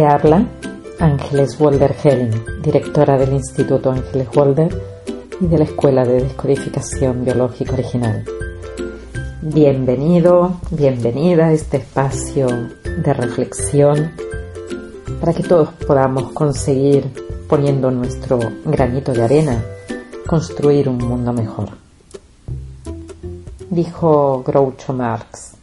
[0.00, 0.46] Te habla
[0.98, 4.74] Ángeles Walder Helling, directora del Instituto Ángeles Walder
[5.42, 8.24] y de la Escuela de Descodificación Biológica Original.
[9.42, 14.12] Bienvenido, bienvenida a este espacio de reflexión
[15.20, 17.04] para que todos podamos conseguir,
[17.46, 19.62] poniendo nuestro granito de arena,
[20.26, 21.68] construir un mundo mejor.
[23.68, 25.59] Dijo Groucho Marx,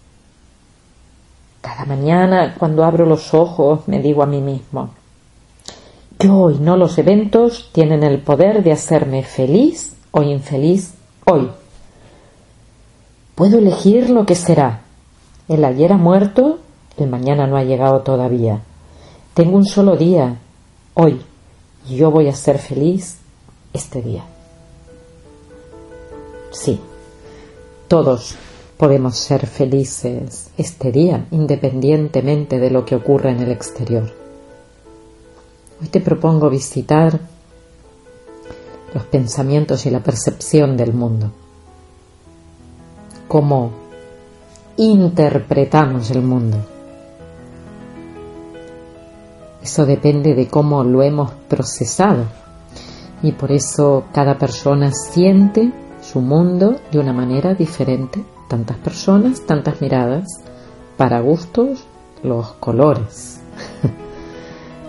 [1.62, 4.92] cada mañana cuando abro los ojos me digo a mí mismo,
[6.20, 10.94] yo y no los eventos tienen el poder de hacerme feliz o infeliz
[11.26, 11.50] hoy.
[13.36, 14.82] Puedo elegir lo que será.
[15.48, 16.58] El ayer ha muerto,
[16.98, 18.62] el mañana no ha llegado todavía.
[19.36, 20.38] Tengo un solo día,
[20.96, 21.22] hoy,
[21.88, 23.20] y yo voy a ser feliz
[23.74, 24.24] este día.
[26.50, 26.82] Sí,
[27.88, 28.36] todos
[28.78, 34.14] podemos ser felices este día, independientemente de lo que ocurra en el exterior.
[35.82, 37.20] Hoy te propongo visitar
[38.94, 41.32] los pensamientos y la percepción del mundo.
[43.28, 43.72] Cómo
[44.78, 46.58] interpretamos el mundo.
[49.62, 52.26] Eso depende de cómo lo hemos procesado.
[53.22, 58.24] Y por eso cada persona siente su mundo de una manera diferente.
[58.48, 60.26] Tantas personas, tantas miradas,
[60.98, 61.86] para gustos,
[62.24, 63.42] los colores.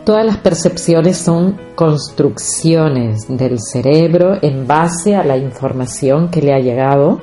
[0.05, 6.61] Todas las percepciones son construcciones del cerebro en base a la información que le ha
[6.61, 7.21] llegado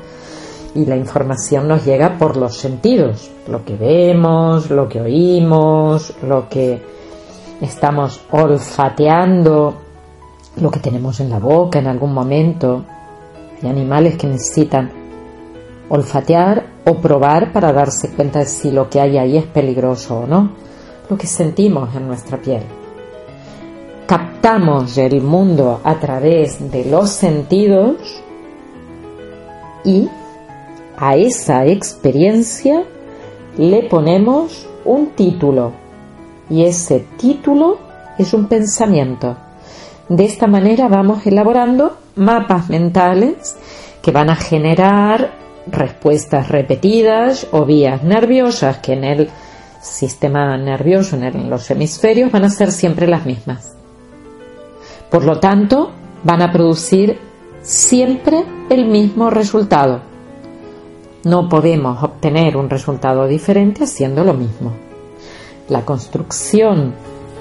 [0.75, 6.47] y la información nos llega por los sentidos, lo que vemos, lo que oímos, lo
[6.47, 6.79] que
[7.61, 9.73] estamos olfateando,
[10.57, 12.83] lo que tenemos en la boca en algún momento.
[13.63, 15.04] Hay animales que necesitan
[15.89, 20.27] olfatear o probar para darse cuenta de si lo que hay ahí es peligroso o
[20.27, 20.65] no
[21.09, 22.63] lo que sentimos en nuestra piel.
[24.07, 28.23] Captamos el mundo a través de los sentidos
[29.83, 30.09] y
[30.97, 32.83] a esa experiencia
[33.57, 35.71] le ponemos un título
[36.49, 37.77] y ese título
[38.17, 39.35] es un pensamiento.
[40.07, 43.55] De esta manera vamos elaborando mapas mentales
[44.03, 49.29] que van a generar respuestas repetidas o vías nerviosas que en el
[49.81, 53.75] sistema nervioso, en los hemisferios, van a ser siempre las mismas.
[55.09, 55.91] Por lo tanto,
[56.23, 57.19] van a producir
[57.61, 60.01] siempre el mismo resultado.
[61.23, 64.73] No podemos obtener un resultado diferente haciendo lo mismo.
[65.69, 66.93] La construcción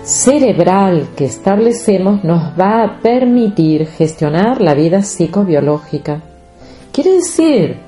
[0.02, 6.22] cerebral que establecemos nos va a permitir gestionar la vida psicobiológica.
[6.92, 7.83] Quiere decir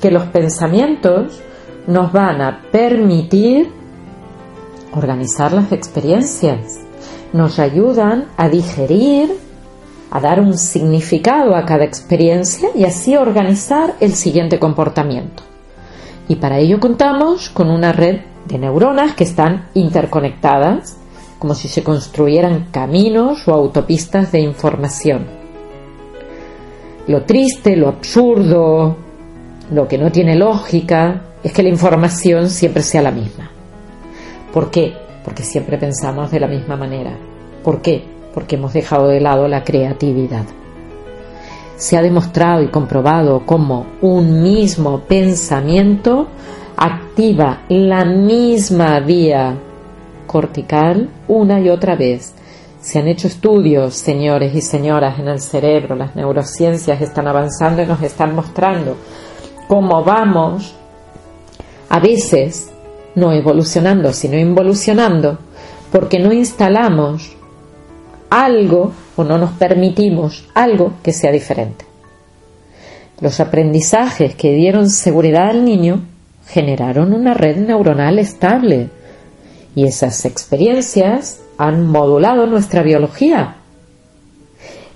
[0.00, 1.40] que los pensamientos
[1.86, 3.70] nos van a permitir
[4.92, 6.80] organizar las experiencias,
[7.32, 9.36] nos ayudan a digerir,
[10.10, 15.42] a dar un significado a cada experiencia y así organizar el siguiente comportamiento.
[16.28, 20.96] Y para ello contamos con una red de neuronas que están interconectadas,
[21.38, 25.26] como si se construyeran caminos o autopistas de información.
[27.06, 28.96] Lo triste, lo absurdo,
[29.70, 33.50] lo que no tiene lógica, es que la información siempre sea la misma.
[34.52, 34.94] ¿Por qué?
[35.24, 37.12] Porque siempre pensamos de la misma manera.
[37.62, 38.02] ¿Por qué?
[38.34, 40.44] Porque hemos dejado de lado la creatividad.
[41.76, 46.28] Se ha demostrado y comprobado cómo un mismo pensamiento
[46.76, 49.56] activa la misma vía
[50.26, 52.34] cortical una y otra vez.
[52.80, 57.86] Se han hecho estudios, señores y señoras, en el cerebro, las neurociencias están avanzando y
[57.86, 58.96] nos están mostrando
[59.70, 60.74] cómo vamos
[61.88, 62.72] a veces
[63.14, 65.38] no evolucionando, sino involucionando,
[65.92, 67.36] porque no instalamos
[68.30, 71.84] algo o no nos permitimos algo que sea diferente.
[73.20, 76.00] Los aprendizajes que dieron seguridad al niño
[76.48, 78.88] generaron una red neuronal estable
[79.76, 83.54] y esas experiencias han modulado nuestra biología.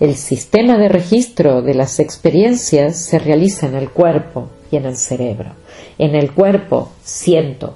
[0.00, 5.53] El sistema de registro de las experiencias se realiza en el cuerpo en el cerebro
[5.99, 7.75] en el cuerpo siento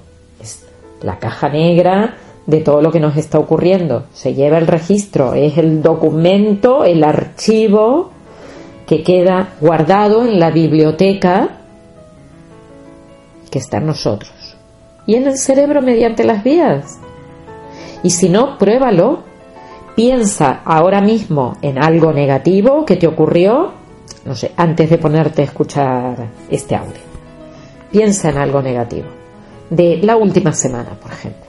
[1.01, 4.05] la caja negra de todo lo que nos está ocurriendo.
[4.13, 8.11] Se lleva el registro, es el documento, el archivo
[8.85, 11.49] que queda guardado en la biblioteca
[13.49, 14.31] que está en nosotros.
[15.05, 16.99] Y en el cerebro mediante las vías.
[18.03, 19.29] Y si no, pruébalo.
[19.95, 23.73] Piensa ahora mismo en algo negativo que te ocurrió,
[24.25, 26.17] no sé, antes de ponerte a escuchar
[26.49, 27.09] este audio
[27.91, 29.07] piensa en algo negativo,
[29.69, 31.45] de la última semana, por ejemplo.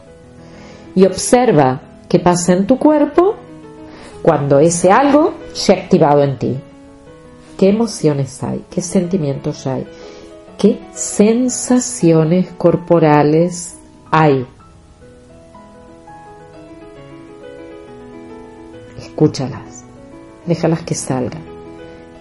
[0.95, 3.37] y observa qué pasa en tu cuerpo
[4.23, 6.59] cuando ese algo se ha activado en ti.
[7.57, 8.65] ¿Qué emociones hay?
[8.69, 9.87] ¿Qué sentimientos hay?
[10.59, 13.77] ¿Qué sensaciones corporales
[14.11, 14.47] hay?
[18.99, 19.85] Escúchalas,
[20.47, 21.43] déjalas que salgan,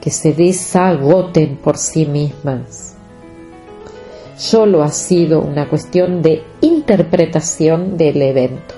[0.02, 2.96] que se desagoten por sí mismas.
[4.38, 8.76] Solo ha sido una cuestión de interpretación del evento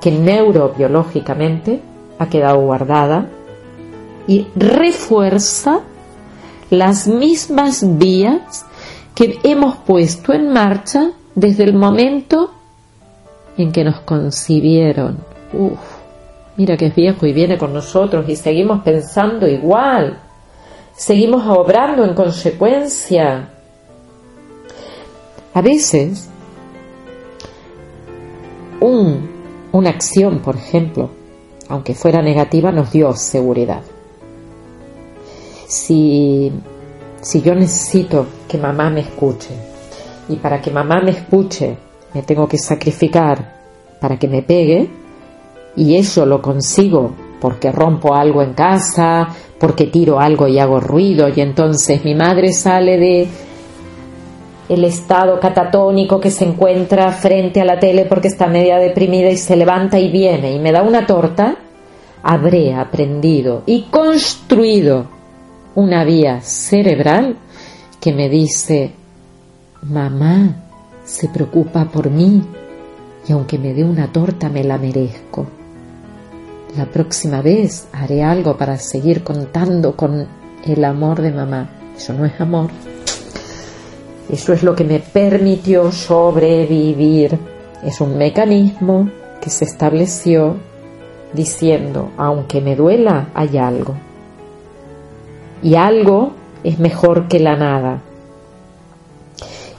[0.00, 1.80] que neurobiológicamente
[2.18, 3.28] ha quedado guardada
[4.28, 5.80] y refuerza
[6.70, 8.66] las mismas vías
[9.16, 12.52] que hemos puesto en marcha desde el momento
[13.56, 15.18] en que nos concibieron.
[15.52, 15.95] Uf,
[16.56, 20.20] mira que es viejo y viene con nosotros y seguimos pensando igual,
[20.94, 23.50] seguimos obrando en consecuencia.
[25.54, 26.28] A veces,
[28.80, 29.36] un
[29.76, 31.10] una acción, por ejemplo,
[31.68, 33.82] aunque fuera negativa, nos dio seguridad.
[35.66, 36.50] Si,
[37.20, 39.50] si yo necesito que mamá me escuche
[40.28, 41.76] y para que mamá me escuche
[42.14, 43.56] me tengo que sacrificar
[44.00, 44.88] para que me pegue
[45.76, 49.28] y eso lo consigo porque rompo algo en casa,
[49.58, 53.28] porque tiro algo y hago ruido y entonces mi madre sale de
[54.68, 59.36] el estado catatónico que se encuentra frente a la tele porque está media deprimida y
[59.36, 61.56] se levanta y viene y me da una torta,
[62.22, 65.06] habré aprendido y construido
[65.74, 67.36] una vía cerebral
[68.00, 68.92] que me dice,
[69.82, 70.56] mamá
[71.04, 72.42] se preocupa por mí
[73.28, 75.46] y aunque me dé una torta me la merezco.
[76.76, 80.26] La próxima vez haré algo para seguir contando con
[80.62, 81.70] el amor de mamá.
[81.96, 82.70] Eso no es amor.
[84.28, 87.38] Eso es lo que me permitió sobrevivir.
[87.82, 89.08] Es un mecanismo
[89.40, 90.56] que se estableció
[91.32, 93.94] diciendo, aunque me duela, hay algo.
[95.62, 96.32] Y algo
[96.62, 98.02] es mejor que la nada.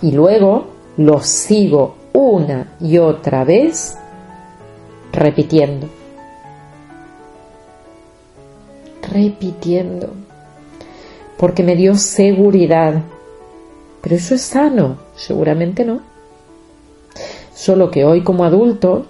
[0.01, 0.67] Y luego
[0.97, 3.95] lo sigo una y otra vez
[5.11, 5.96] repitiendo.
[9.17, 10.13] Repitiendo.
[11.37, 13.03] Porque me dio seguridad
[14.07, 16.01] pero eso es sano, seguramente no.
[17.53, 19.07] Solo que hoy como adulto,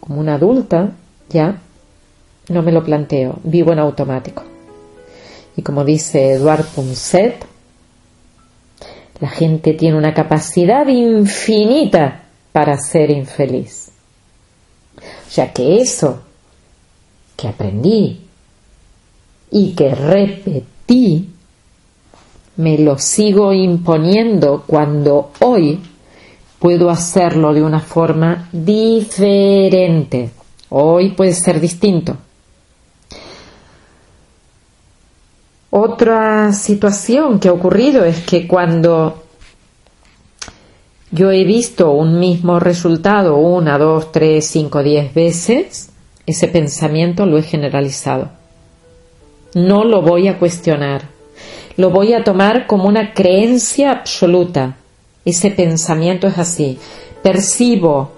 [0.00, 0.92] como una adulta,
[1.28, 1.60] ya
[2.48, 4.42] no me lo planteo, vivo en automático.
[5.54, 7.44] Y como dice Eduard Punset,
[9.20, 12.22] la gente tiene una capacidad infinita
[12.52, 13.90] para ser infeliz.
[14.96, 16.22] O sea que eso
[17.36, 18.27] que aprendí
[19.50, 21.28] y que repetí
[22.58, 25.80] me lo sigo imponiendo cuando hoy
[26.58, 30.30] puedo hacerlo de una forma diferente.
[30.70, 32.16] Hoy puede ser distinto.
[35.70, 39.22] Otra situación que ha ocurrido es que cuando
[41.12, 45.90] yo he visto un mismo resultado una, dos, tres, cinco, diez veces,
[46.26, 48.37] ese pensamiento lo he generalizado.
[49.66, 51.18] No lo voy a cuestionar
[51.78, 54.76] lo voy a tomar como una creencia absoluta.
[55.24, 56.76] Ese pensamiento es así.
[57.22, 58.10] Percibo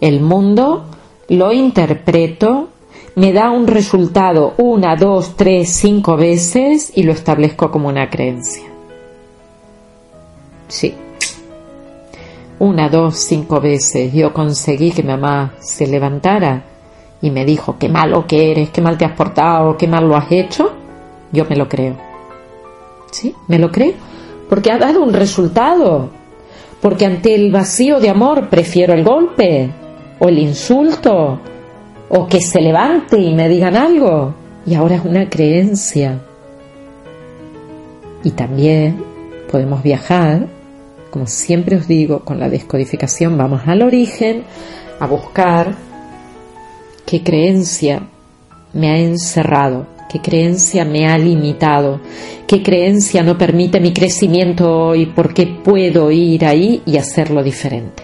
[0.00, 0.86] el mundo,
[1.28, 2.70] lo interpreto,
[3.16, 8.64] me da un resultado una, dos, tres, cinco veces y lo establezco como una creencia.
[10.68, 10.94] Sí.
[12.60, 16.64] Una, dos, cinco veces yo conseguí que mamá se levantara
[17.22, 20.16] y me dijo, qué malo que eres, qué mal te has portado, qué mal lo
[20.16, 20.72] has hecho,
[21.32, 21.96] yo me lo creo.
[23.10, 23.34] ¿Sí?
[23.48, 23.94] ¿Me lo creo?
[24.48, 26.10] Porque ha dado un resultado.
[26.80, 29.70] Porque ante el vacío de amor prefiero el golpe
[30.18, 31.38] o el insulto
[32.08, 34.34] o que se levante y me digan algo.
[34.64, 36.20] Y ahora es una creencia.
[38.22, 39.02] Y también
[39.50, 40.46] podemos viajar,
[41.10, 44.44] como siempre os digo, con la descodificación vamos al origen
[44.98, 45.74] a buscar
[47.10, 48.02] qué creencia
[48.72, 52.00] me ha encerrado qué creencia me ha limitado,
[52.48, 58.02] qué creencia no permite mi crecimiento hoy, porque puedo ir ahí y hacerlo diferente.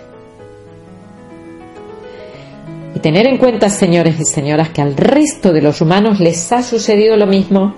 [2.95, 6.63] Y tener en cuenta, señores y señoras, que al resto de los humanos les ha
[6.63, 7.75] sucedido lo mismo.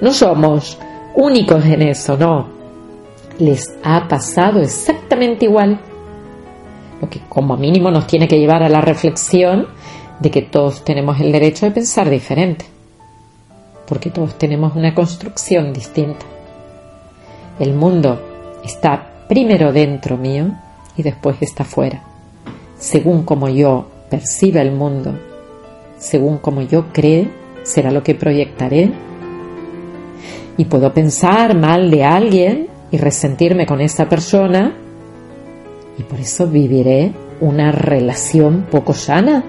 [0.00, 0.78] No somos
[1.16, 2.48] únicos en eso, no.
[3.40, 5.80] Les ha pasado exactamente igual.
[7.02, 9.66] Lo que como mínimo nos tiene que llevar a la reflexión
[10.20, 12.66] de que todos tenemos el derecho de pensar diferente
[13.86, 16.24] porque todos tenemos una construcción distinta.
[17.58, 18.20] El mundo
[18.64, 20.52] está primero dentro mío
[20.96, 22.02] y después está fuera.
[22.78, 25.18] según como yo perciba el mundo,
[25.98, 27.30] según como yo cree,
[27.62, 28.90] será lo que proyectaré.
[30.56, 34.74] Y puedo pensar mal de alguien y resentirme con esa persona
[35.96, 39.44] y por eso viviré una relación poco sana.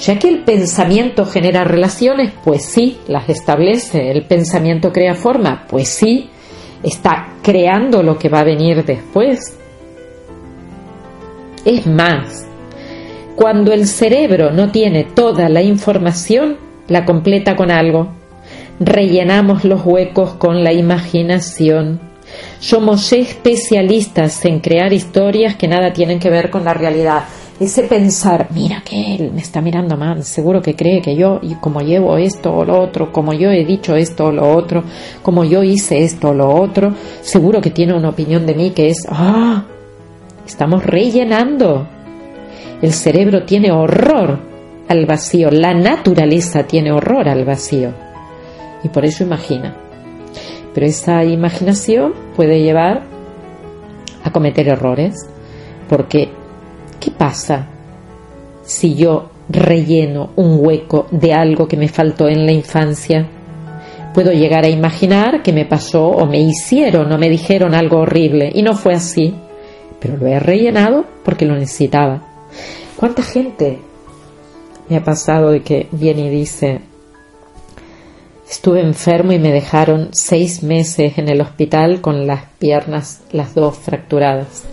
[0.00, 4.10] Ya que el pensamiento genera relaciones, pues sí, las establece.
[4.10, 6.30] El pensamiento crea forma, pues sí,
[6.82, 9.58] está creando lo que va a venir después.
[11.66, 12.46] Es más,
[13.36, 16.56] cuando el cerebro no tiene toda la información,
[16.88, 18.08] la completa con algo.
[18.80, 22.00] Rellenamos los huecos con la imaginación.
[22.58, 27.24] Somos especialistas en crear historias que nada tienen que ver con la realidad.
[27.60, 31.56] Ese pensar, mira que él me está mirando mal, seguro que cree que yo, y
[31.56, 34.82] como llevo esto o lo otro, como yo he dicho esto o lo otro,
[35.22, 38.88] como yo hice esto o lo otro, seguro que tiene una opinión de mí que
[38.88, 39.66] es, ah,
[40.46, 41.86] estamos rellenando.
[42.80, 44.38] El cerebro tiene horror
[44.88, 47.92] al vacío, la naturaleza tiene horror al vacío.
[48.82, 49.76] Y por eso imagina.
[50.72, 53.02] Pero esa imaginación puede llevar
[54.24, 55.14] a cometer errores,
[55.90, 56.39] porque ¿qué
[57.20, 57.66] pasa
[58.64, 63.28] si yo relleno un hueco de algo que me faltó en la infancia?
[64.14, 68.50] Puedo llegar a imaginar que me pasó o me hicieron o me dijeron algo horrible
[68.54, 69.34] y no fue así,
[70.00, 72.22] pero lo he rellenado porque lo necesitaba.
[72.96, 73.78] ¿Cuánta gente
[74.88, 76.80] me ha pasado de que viene y dice,
[78.48, 83.76] Estuve enfermo y me dejaron seis meses en el hospital con las piernas las dos
[83.76, 84.64] fracturadas.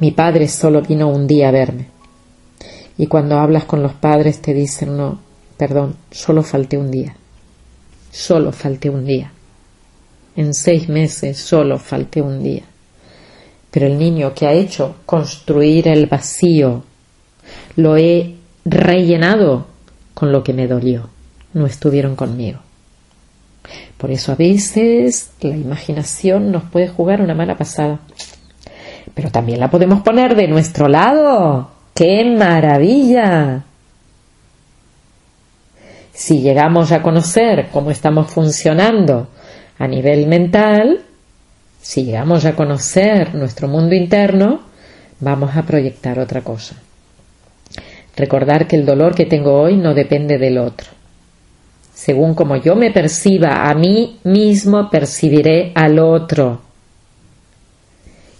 [0.00, 1.88] Mi padre solo vino un día a verme.
[2.96, 5.20] Y cuando hablas con los padres te dicen, no,
[5.56, 7.16] perdón, solo falté un día.
[8.10, 9.32] Solo falté un día.
[10.36, 12.62] En seis meses solo falté un día.
[13.70, 16.84] Pero el niño que ha hecho construir el vacío,
[17.76, 19.66] lo he rellenado
[20.14, 21.10] con lo que me dolió
[21.54, 22.58] no estuvieron conmigo.
[23.96, 28.00] Por eso a veces la imaginación nos puede jugar una mala pasada.
[29.14, 31.70] Pero también la podemos poner de nuestro lado.
[31.94, 33.64] ¡Qué maravilla!
[36.12, 39.28] Si llegamos a conocer cómo estamos funcionando
[39.78, 41.00] a nivel mental,
[41.80, 44.60] si llegamos a conocer nuestro mundo interno,
[45.20, 46.76] vamos a proyectar otra cosa.
[48.16, 50.94] Recordar que el dolor que tengo hoy no depende del otro
[51.94, 56.60] según como yo me perciba a mí mismo, percibiré al otro.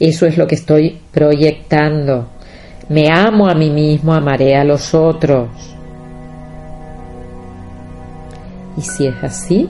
[0.00, 2.28] Eso es lo que estoy proyectando.
[2.88, 5.48] Me amo a mí mismo, amaré a los otros.
[8.76, 9.68] Y si es así,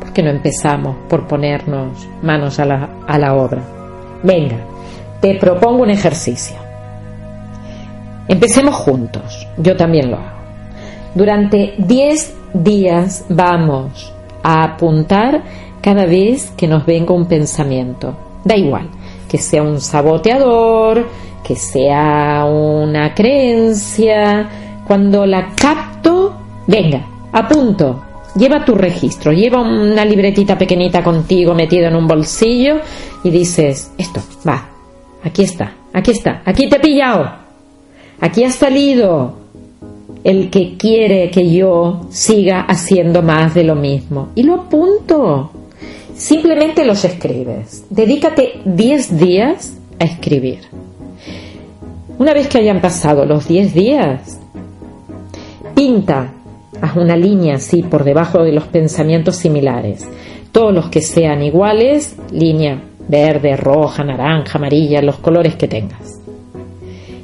[0.00, 3.62] ¿por qué no empezamos por ponernos manos a la, a la obra?
[4.22, 4.56] Venga,
[5.20, 6.56] te propongo un ejercicio.
[8.28, 9.46] Empecemos juntos.
[9.58, 10.38] Yo también lo hago.
[11.14, 14.12] Durante 10 días vamos
[14.42, 15.42] a apuntar
[15.80, 18.16] cada vez que nos venga un pensamiento.
[18.44, 18.88] Da igual,
[19.34, 21.08] que sea un saboteador,
[21.42, 24.48] que sea una creencia.
[24.86, 26.36] Cuando la capto,
[26.68, 28.00] venga, apunto.
[28.36, 32.76] Lleva tu registro, lleva una libretita pequeñita contigo metido en un bolsillo
[33.24, 34.68] y dices, esto, va,
[35.24, 37.28] aquí está, aquí está, aquí te he pillado,
[38.20, 39.34] aquí ha salido,
[40.22, 44.28] el que quiere que yo siga haciendo más de lo mismo.
[44.36, 45.50] Y lo apunto.
[46.24, 47.84] Simplemente los escribes.
[47.90, 50.60] Dedícate 10 días a escribir.
[52.18, 54.40] Una vez que hayan pasado los 10 días,
[55.74, 56.32] pinta,
[56.80, 60.08] haz una línea así por debajo de los pensamientos similares.
[60.50, 66.22] Todos los que sean iguales, línea verde, roja, naranja, amarilla, los colores que tengas.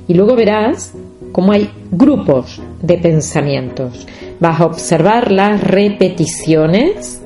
[0.08, 0.92] Y luego verás
[1.32, 4.06] como hay grupos de pensamientos.
[4.40, 7.19] Vas a observar las repeticiones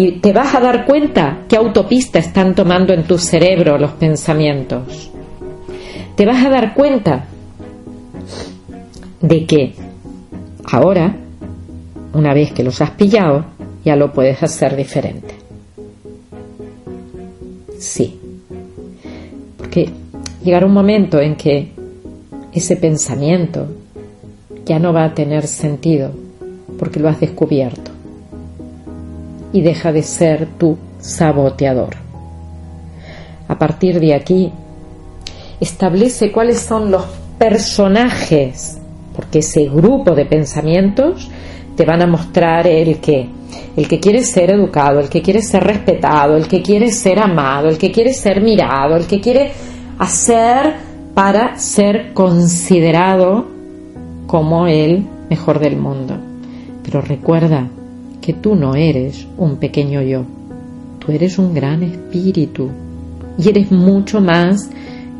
[0.00, 5.10] y te vas a dar cuenta qué autopista están tomando en tu cerebro los pensamientos.
[6.14, 7.24] Te vas a dar cuenta
[9.20, 9.74] de que
[10.70, 11.16] ahora,
[12.12, 13.46] una vez que los has pillado,
[13.84, 15.34] ya lo puedes hacer diferente.
[17.80, 18.20] Sí.
[19.56, 19.90] Porque
[20.44, 21.72] llegará un momento en que
[22.52, 23.66] ese pensamiento
[24.64, 26.12] ya no va a tener sentido
[26.78, 27.97] porque lo has descubierto
[29.52, 31.96] y deja de ser tu saboteador.
[33.48, 34.52] A partir de aquí,
[35.60, 37.04] establece cuáles son los
[37.38, 38.78] personajes,
[39.14, 41.30] porque ese grupo de pensamientos
[41.76, 43.28] te van a mostrar el que,
[43.76, 47.68] el que quiere ser educado, el que quiere ser respetado, el que quiere ser amado,
[47.68, 49.52] el que quiere ser mirado, el que quiere
[49.98, 50.74] hacer
[51.14, 53.46] para ser considerado
[54.26, 56.16] como el mejor del mundo.
[56.82, 57.68] Pero recuerda
[58.20, 60.24] que tú no eres un pequeño yo,
[60.98, 62.68] tú eres un gran espíritu
[63.38, 64.70] y eres mucho más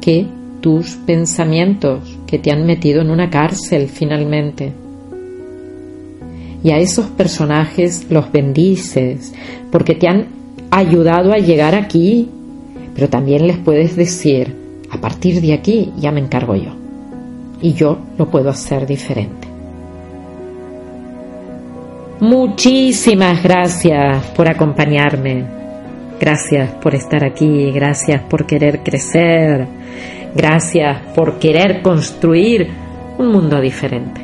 [0.00, 0.26] que
[0.60, 4.72] tus pensamientos que te han metido en una cárcel finalmente.
[6.62, 9.32] Y a esos personajes los bendices
[9.70, 10.26] porque te han
[10.70, 12.28] ayudado a llegar aquí,
[12.94, 14.54] pero también les puedes decir,
[14.90, 16.72] a partir de aquí ya me encargo yo
[17.60, 19.37] y yo lo puedo hacer diferente.
[22.20, 25.44] Muchísimas gracias por acompañarme.
[26.18, 29.68] Gracias por estar aquí, gracias por querer crecer,
[30.34, 32.68] gracias por querer construir
[33.18, 34.20] un mundo diferente.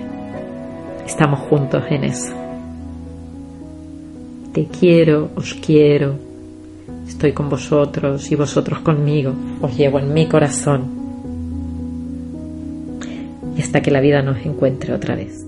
[1.07, 2.35] Estamos juntos en eso.
[4.53, 6.17] Te quiero, os quiero,
[7.07, 11.05] estoy con vosotros y vosotros conmigo, os llevo en mi corazón.
[13.57, 15.44] Y hasta que la vida nos encuentre otra vez.